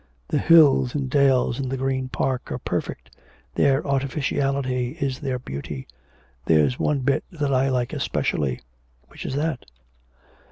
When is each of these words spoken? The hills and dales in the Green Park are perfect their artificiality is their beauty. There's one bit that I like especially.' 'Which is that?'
The 0.29 0.39
hills 0.39 0.95
and 0.95 1.11
dales 1.11 1.59
in 1.59 1.69
the 1.69 1.77
Green 1.77 2.09
Park 2.09 2.51
are 2.51 2.57
perfect 2.57 3.15
their 3.53 3.85
artificiality 3.85 4.97
is 4.99 5.19
their 5.19 5.37
beauty. 5.37 5.85
There's 6.45 6.79
one 6.79 7.01
bit 7.01 7.23
that 7.29 7.53
I 7.53 7.69
like 7.69 7.93
especially.' 7.93 8.61
'Which 9.09 9.27
is 9.27 9.35
that?' 9.35 9.63